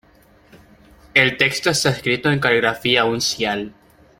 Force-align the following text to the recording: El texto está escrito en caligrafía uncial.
El 1.13 1.37
texto 1.37 1.69
está 1.69 1.91
escrito 1.91 2.31
en 2.31 2.39
caligrafía 2.39 3.05
uncial. 3.05 3.71